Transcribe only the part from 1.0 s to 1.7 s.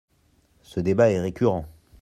est récurrent.